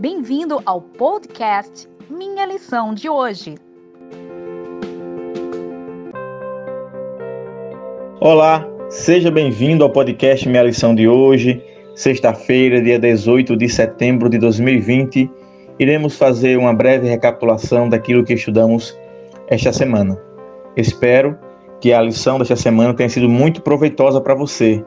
[0.00, 3.56] Bem-vindo ao podcast Minha Lição de Hoje.
[8.20, 11.60] Olá, seja bem-vindo ao podcast Minha Lição de Hoje,
[11.96, 15.28] sexta-feira, dia 18 de setembro de 2020.
[15.80, 18.96] Iremos fazer uma breve recapitulação daquilo que estudamos
[19.48, 20.16] esta semana.
[20.76, 21.36] Espero
[21.80, 24.80] que a lição desta semana tenha sido muito proveitosa para você,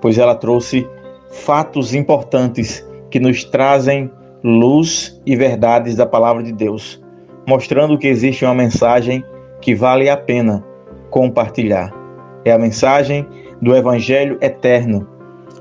[0.00, 0.88] pois ela trouxe
[1.32, 4.08] fatos importantes que nos trazem
[4.46, 7.02] luz e verdades da palavra de Deus,
[7.48, 9.24] mostrando que existe uma mensagem
[9.60, 10.64] que vale a pena
[11.10, 11.92] compartilhar.
[12.44, 13.26] É a mensagem
[13.60, 15.08] do Evangelho eterno,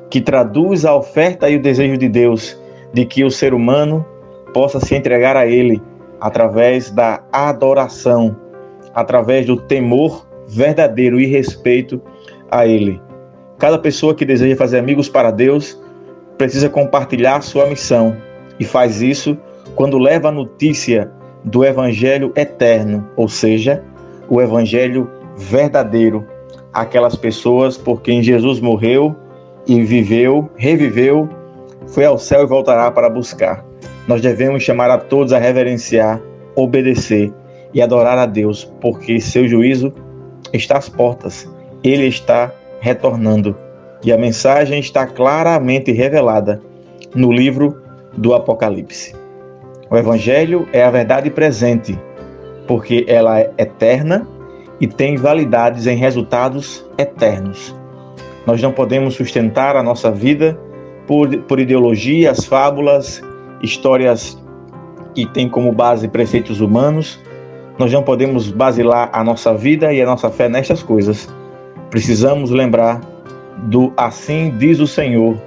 [0.08, 2.62] que traduz a oferta e o desejo de Deus
[2.94, 4.06] de que o ser humano
[4.54, 5.81] possa se entregar a Ele
[6.22, 8.36] através da adoração,
[8.94, 12.00] através do temor verdadeiro e respeito
[12.52, 13.02] a Ele.
[13.58, 15.81] Cada pessoa que deseja fazer amigos para Deus
[16.38, 18.16] precisa compartilhar sua missão
[18.59, 19.38] e faz isso
[19.76, 21.12] quando leva a notícia
[21.44, 23.84] do Evangelho eterno, ou seja,
[24.30, 26.25] o Evangelho verdadeiro,
[26.73, 29.16] aquelas pessoas por quem Jesus morreu
[29.67, 31.30] e viveu, reviveu,
[31.88, 33.64] foi ao céu e voltará para buscar.
[34.08, 36.22] Nós devemos chamar a todos a reverenciar,
[36.56, 37.33] obedecer
[37.73, 39.94] e adorar a Deus, porque seu juízo
[40.53, 41.50] está às portas.
[41.83, 43.56] Ele está retornando.
[44.03, 46.61] E a mensagem está claramente revelada
[47.16, 47.84] no livro
[48.17, 49.16] do Apocalipse.
[49.89, 51.99] O Evangelho é a verdade presente,
[52.67, 54.27] porque ela é eterna
[54.80, 57.75] e tem validades em resultados eternos.
[58.45, 60.59] Nós não podemos sustentar a nossa vida
[61.08, 63.21] por, por ideologias, fábulas,
[63.61, 64.38] histórias
[65.13, 67.19] que têm como base preceitos humanos.
[67.77, 71.27] Nós não podemos basilar a nossa vida e a nossa fé nestas coisas.
[71.89, 73.02] Precisamos lembrar
[73.63, 75.38] do assim diz o Senhor,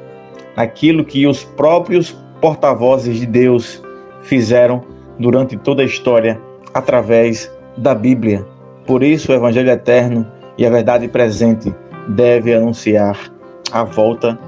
[0.57, 3.83] aquilo que os próprios porta-vozes de Deus
[4.23, 4.83] fizeram
[5.19, 6.41] durante toda a história
[6.73, 8.47] através da Bíblia.
[8.87, 11.75] Por isso, o Evangelho eterno e a verdade presente
[12.09, 13.19] deve anunciar
[13.73, 14.39] a volta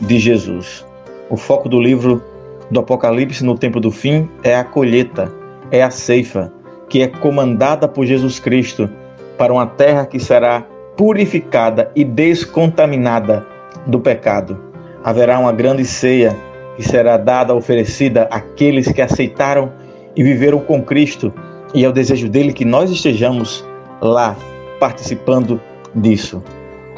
[0.00, 0.86] de Jesus.
[1.30, 2.22] O foco do livro
[2.70, 5.32] do Apocalipse no tempo do fim é a colheita,
[5.70, 6.52] é a ceifa,
[6.88, 8.88] que é comandada por Jesus Cristo
[9.36, 10.64] para uma terra que será
[10.96, 13.46] purificada e descontaminada
[13.86, 14.58] do pecado.
[15.04, 16.36] Haverá uma grande ceia
[16.78, 19.72] que será dada, oferecida àqueles que aceitaram
[20.14, 21.34] e viveram com Cristo,
[21.74, 23.64] e é o desejo dele que nós estejamos
[24.00, 24.36] lá
[24.78, 25.60] participando
[25.92, 26.40] disso.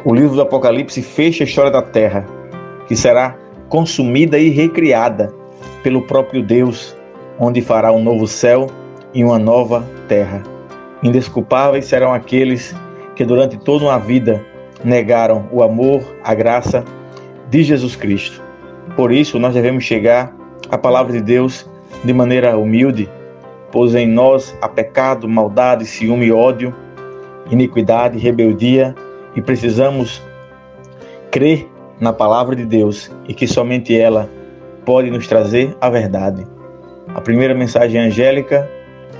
[0.04, 2.26] O livro do Apocalipse fecha a história da terra,
[2.86, 3.38] que será
[3.70, 5.32] consumida e recriada
[5.82, 6.94] pelo próprio Deus,
[7.38, 8.66] onde fará um novo céu
[9.14, 10.42] e uma nova terra.
[11.02, 12.76] Indesculpáveis serão aqueles
[13.16, 14.44] que durante toda uma vida
[14.84, 16.84] negaram o amor, a graça
[17.48, 18.49] de Jesus Cristo.
[18.96, 20.34] Por isso, nós devemos chegar
[20.70, 21.68] à palavra de Deus
[22.04, 23.08] de maneira humilde,
[23.70, 26.74] pois em nós há pecado, maldade, ciúme, ódio,
[27.50, 28.94] iniquidade, rebeldia
[29.34, 30.22] e precisamos
[31.30, 31.68] crer
[32.00, 34.28] na palavra de Deus e que somente ela
[34.84, 36.46] pode nos trazer a verdade.
[37.14, 38.68] A primeira mensagem angélica,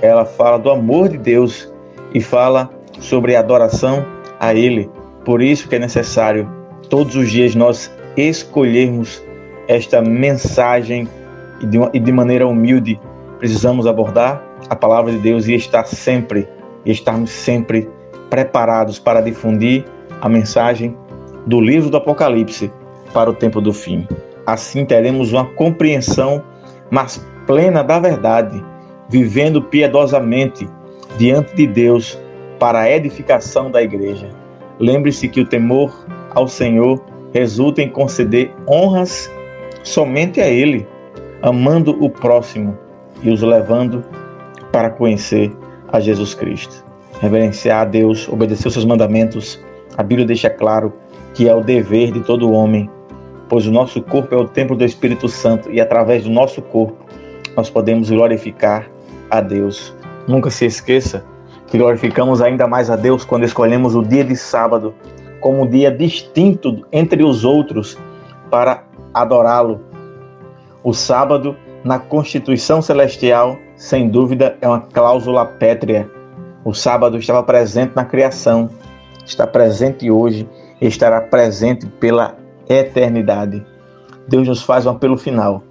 [0.01, 1.71] ela fala do amor de Deus
[2.13, 4.05] e fala sobre a adoração
[4.39, 4.89] a Ele.
[5.23, 6.49] Por isso que é necessário
[6.89, 9.23] todos os dias nós escolhermos
[9.71, 11.07] esta mensagem
[11.61, 12.99] e de, e de maneira humilde
[13.39, 16.45] precisamos abordar a palavra de Deus e estar sempre,
[16.85, 17.89] e estarmos sempre
[18.29, 19.85] preparados para difundir
[20.19, 20.95] a mensagem
[21.47, 22.69] do livro do Apocalipse
[23.13, 24.05] para o tempo do fim.
[24.45, 26.43] Assim teremos uma compreensão
[26.89, 28.61] mais plena da verdade,
[29.09, 30.67] vivendo piedosamente
[31.17, 32.19] diante de Deus
[32.59, 34.29] para a edificação da igreja.
[34.79, 36.05] Lembre-se que o temor
[36.35, 37.01] ao Senhor
[37.33, 39.31] resulta em conceder honras
[39.83, 40.87] somente a Ele,
[41.41, 42.77] amando o próximo
[43.21, 44.03] e os levando
[44.71, 45.51] para conhecer
[45.91, 46.85] a Jesus Cristo.
[47.19, 49.59] Reverenciar a Deus, obedecer os seus mandamentos.
[49.97, 50.93] A Bíblia deixa claro
[51.33, 52.89] que é o dever de todo homem,
[53.47, 56.97] pois o nosso corpo é o templo do Espírito Santo e através do nosso corpo
[57.55, 58.89] nós podemos glorificar
[59.29, 59.93] a Deus.
[60.27, 61.23] Nunca se esqueça
[61.67, 64.93] que glorificamos ainda mais a Deus quando escolhemos o dia de sábado
[65.39, 67.97] como um dia distinto entre os outros
[68.49, 69.81] para adorá-lo.
[70.83, 76.09] O sábado, na Constituição Celestial, sem dúvida, é uma cláusula pétrea.
[76.63, 78.69] O sábado estava presente na criação,
[79.25, 80.47] está presente hoje
[80.81, 82.35] estará presente pela
[82.67, 83.63] eternidade.
[84.27, 85.63] Deus nos faz um apelo final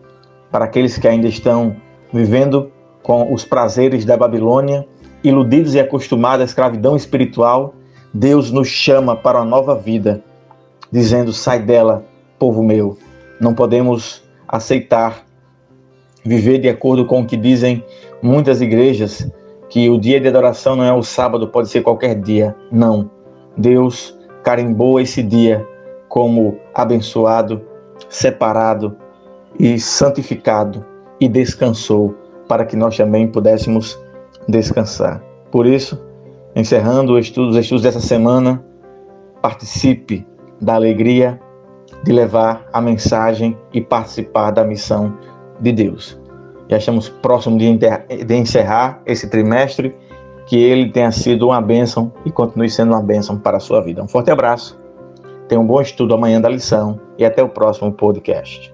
[0.51, 1.77] para aqueles que ainda estão
[2.13, 2.71] vivendo
[3.03, 4.87] com os prazeres da Babilônia,
[5.23, 7.75] iludidos e acostumados à escravidão espiritual.
[8.13, 10.23] Deus nos chama para uma nova vida,
[10.91, 12.05] dizendo: sai dela,
[12.39, 12.97] povo meu.
[13.41, 15.25] Não podemos aceitar
[16.25, 17.85] viver de acordo com o que dizem
[18.23, 19.31] muitas igrejas,
[19.69, 22.55] que o dia de adoração não é o sábado, pode ser qualquer dia.
[22.71, 23.11] Não.
[23.57, 25.67] Deus carimbou esse dia
[26.09, 27.63] como abençoado,
[28.09, 28.97] separado
[29.59, 30.85] e santificado
[31.21, 32.15] e descansou
[32.49, 33.99] para que nós também pudéssemos
[34.49, 35.23] descansar.
[35.53, 36.03] Por isso,
[36.57, 38.65] encerrando os estudos, os estudos dessa semana,
[39.41, 40.27] participe
[40.61, 41.41] da alegria
[42.03, 45.17] de levar a mensagem e participar da missão
[45.61, 46.19] de Deus.
[46.69, 49.95] Já estamos próximos de encerrar esse trimestre,
[50.47, 54.03] que ele tenha sido uma bênção e continue sendo uma bênção para a sua vida.
[54.03, 54.81] Um forte abraço,
[55.49, 58.73] tenha um bom estudo amanhã da lição e até o próximo podcast.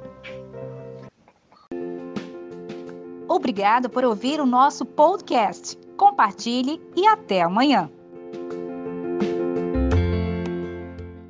[3.29, 5.79] Obrigado por ouvir o nosso podcast.
[5.96, 7.90] Compartilhe e até amanhã.